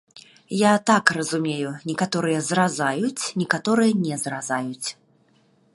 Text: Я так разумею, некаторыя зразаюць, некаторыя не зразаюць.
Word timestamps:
Я 0.59 0.69
так 0.89 1.11
разумею, 1.17 1.71
некаторыя 1.89 2.39
зразаюць, 2.49 3.23
некаторыя 3.43 3.91
не 4.07 4.15
зразаюць. 4.25 4.89